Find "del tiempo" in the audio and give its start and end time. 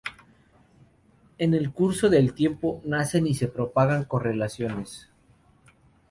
2.09-2.81